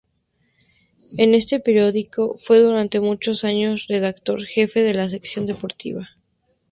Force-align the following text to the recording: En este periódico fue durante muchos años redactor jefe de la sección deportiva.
En 1.19 1.35
este 1.35 1.59
periódico 1.59 2.35
fue 2.39 2.59
durante 2.59 2.99
muchos 2.99 3.43
años 3.43 3.85
redactor 3.87 4.43
jefe 4.45 4.81
de 4.81 4.95
la 4.95 5.07
sección 5.07 5.45
deportiva. 5.45 6.09